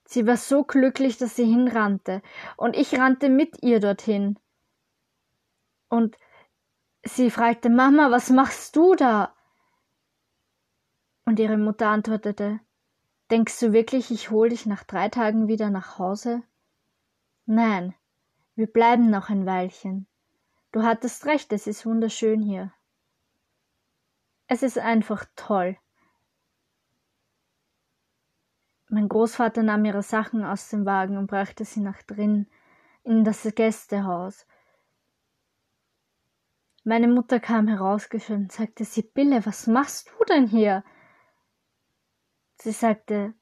Sie 0.05 0.25
war 0.27 0.37
so 0.37 0.63
glücklich, 0.63 1.17
dass 1.17 1.35
sie 1.35 1.45
hinrannte, 1.45 2.21
und 2.57 2.75
ich 2.75 2.97
rannte 2.97 3.29
mit 3.29 3.61
ihr 3.63 3.79
dorthin. 3.79 4.37
Und 5.89 6.17
sie 7.03 7.31
fragte 7.31 7.69
Mama, 7.69 8.11
was 8.11 8.29
machst 8.29 8.75
du 8.75 8.95
da? 8.95 9.33
Und 11.25 11.39
ihre 11.39 11.57
Mutter 11.57 11.87
antwortete 11.87 12.59
Denkst 13.29 13.59
du 13.59 13.71
wirklich, 13.71 14.11
ich 14.11 14.29
hol 14.29 14.49
dich 14.49 14.65
nach 14.65 14.83
drei 14.83 15.07
Tagen 15.07 15.47
wieder 15.47 15.69
nach 15.69 15.97
Hause? 15.97 16.43
Nein, 17.45 17.95
wir 18.55 18.67
bleiben 18.67 19.09
noch 19.09 19.29
ein 19.29 19.45
Weilchen. 19.45 20.07
Du 20.73 20.83
hattest 20.83 21.25
recht, 21.25 21.53
es 21.53 21.67
ist 21.67 21.85
wunderschön 21.85 22.41
hier. 22.41 22.73
Es 24.47 24.63
ist 24.63 24.77
einfach 24.77 25.25
toll. 25.37 25.77
Mein 28.89 29.07
Großvater 29.07 29.63
nahm 29.63 29.85
ihre 29.85 30.03
Sachen 30.03 30.43
aus 30.43 30.67
dem 30.67 30.85
Wagen 30.85 31.17
und 31.17 31.27
brachte 31.27 31.63
sie 31.63 31.79
nach 31.79 32.01
drin 32.03 32.47
in 33.03 33.23
das 33.23 33.43
Gästehaus. 33.55 34.45
Meine 36.83 37.07
Mutter 37.07 37.39
kam 37.39 37.67
herausgeschön 37.67 38.43
und 38.43 38.51
sagte, 38.51 38.85
Sibylle, 38.85 39.45
was 39.45 39.67
machst 39.67 40.09
du 40.09 40.25
denn 40.25 40.47
hier? 40.47 40.83
Sie 42.55 42.71
sagte, 42.71 43.35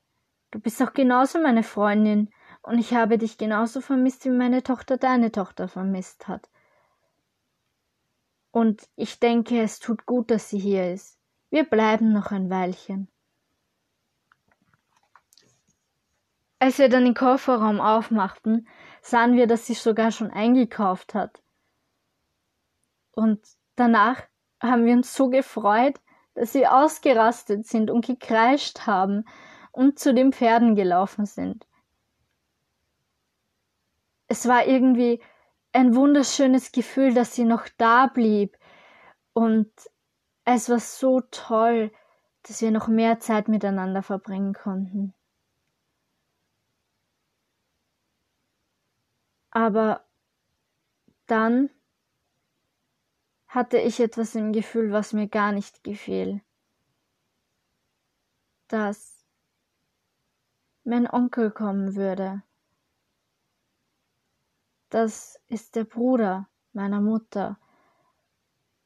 du 0.51 0.59
bist 0.59 0.81
doch 0.81 0.93
genauso 0.93 1.41
meine 1.41 1.63
Freundin 1.63 2.29
und 2.61 2.79
ich 2.79 2.93
habe 2.93 3.17
dich 3.17 3.37
genauso 3.37 3.79
vermisst, 3.79 4.25
wie 4.25 4.29
meine 4.29 4.61
Tochter 4.61 4.97
deine 4.97 5.31
Tochter 5.31 5.69
vermisst 5.69 6.27
hat. 6.27 6.49
Und 8.51 8.89
ich 8.95 9.19
denke, 9.19 9.61
es 9.61 9.79
tut 9.79 10.05
gut, 10.05 10.31
dass 10.31 10.49
sie 10.49 10.59
hier 10.59 10.91
ist. 10.91 11.17
Wir 11.49 11.63
bleiben 11.63 12.11
noch 12.11 12.31
ein 12.31 12.49
Weilchen. 12.49 13.09
Als 16.59 16.77
wir 16.77 16.89
dann 16.89 17.05
den 17.05 17.13
Kofferraum 17.13 17.79
aufmachten, 17.79 18.67
sahen 19.01 19.37
wir, 19.37 19.47
dass 19.47 19.65
sie 19.65 19.75
sogar 19.75 20.11
schon 20.11 20.29
eingekauft 20.29 21.13
hat. 21.13 21.41
Und 23.19 23.45
danach 23.75 24.23
haben 24.61 24.85
wir 24.85 24.93
uns 24.93 25.13
so 25.13 25.27
gefreut, 25.27 25.99
dass 26.35 26.53
sie 26.53 26.65
ausgerastet 26.65 27.67
sind 27.67 27.91
und 27.91 28.05
gekreischt 28.05 28.87
haben 28.87 29.25
und 29.73 29.99
zu 29.99 30.13
den 30.13 30.31
Pferden 30.31 30.73
gelaufen 30.73 31.25
sind. 31.25 31.67
Es 34.29 34.47
war 34.47 34.65
irgendwie 34.65 35.21
ein 35.73 35.95
wunderschönes 35.95 36.71
Gefühl, 36.71 37.13
dass 37.13 37.35
sie 37.35 37.43
noch 37.43 37.67
da 37.77 38.07
blieb 38.07 38.57
und 39.33 39.69
es 40.45 40.69
war 40.69 40.79
so 40.79 41.19
toll, 41.19 41.91
dass 42.43 42.61
wir 42.61 42.71
noch 42.71 42.87
mehr 42.87 43.19
Zeit 43.19 43.49
miteinander 43.49 44.01
verbringen 44.01 44.53
konnten. 44.53 45.13
Aber 49.51 50.05
dann 51.27 51.69
hatte 53.49 53.79
ich 53.79 53.99
etwas 53.99 54.35
im 54.35 54.53
Gefühl, 54.53 54.91
was 54.91 55.11
mir 55.11 55.27
gar 55.27 55.51
nicht 55.51 55.83
gefiel. 55.83 56.41
Dass 58.67 59.25
mein 60.83 61.09
Onkel 61.09 61.51
kommen 61.51 61.95
würde. 61.95 62.43
Das 64.89 65.39
ist 65.47 65.75
der 65.75 65.83
Bruder 65.83 66.47
meiner 66.73 67.01
Mutter. 67.01 67.57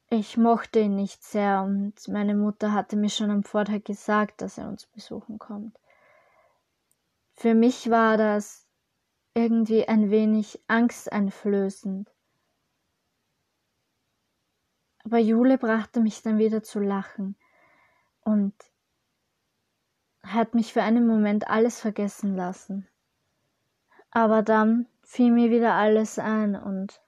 Ich 0.09 0.37
mochte 0.37 0.79
ihn 0.79 0.95
nicht 0.95 1.23
sehr 1.23 1.63
und 1.63 2.07
meine 2.07 2.35
Mutter 2.35 2.71
hatte 2.71 2.95
mir 2.95 3.09
schon 3.09 3.31
am 3.31 3.43
Vortag 3.43 3.83
gesagt, 3.83 4.41
dass 4.41 4.57
er 4.57 4.67
uns 4.67 4.85
besuchen 4.85 5.39
kommt. 5.39 5.77
Für 7.33 7.55
mich 7.55 7.89
war 7.89 8.15
das 8.15 8.67
irgendwie 9.33 9.87
ein 9.87 10.11
wenig 10.11 10.61
angsteinflößend. 10.67 12.12
Aber 15.03 15.17
Jule 15.17 15.57
brachte 15.57 15.99
mich 15.99 16.21
dann 16.21 16.37
wieder 16.37 16.63
zu 16.63 16.79
lachen 16.79 17.35
und 18.21 18.53
hat 20.23 20.53
mich 20.53 20.73
für 20.73 20.81
einen 20.81 21.05
Moment 21.05 21.47
alles 21.47 21.79
vergessen 21.79 22.35
lassen. 22.35 22.87
Aber 24.11 24.41
dann 24.41 24.87
fiel 25.01 25.31
mir 25.31 25.49
wieder 25.49 25.73
alles 25.73 26.19
ein 26.19 26.55
und 26.55 27.01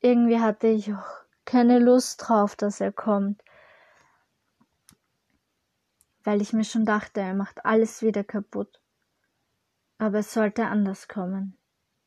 irgendwie 0.00 0.40
hatte 0.40 0.66
ich 0.66 0.92
auch 0.92 1.24
keine 1.44 1.78
Lust 1.78 2.22
drauf, 2.26 2.56
dass 2.56 2.80
er 2.80 2.92
kommt, 2.92 3.42
weil 6.24 6.42
ich 6.42 6.52
mir 6.52 6.64
schon 6.64 6.84
dachte, 6.84 7.20
er 7.20 7.34
macht 7.34 7.64
alles 7.64 8.02
wieder 8.02 8.24
kaputt 8.24 8.80
aber 9.98 10.20
es 10.20 10.32
sollte 10.32 10.66
anders 10.66 11.08
kommen. 11.08 11.57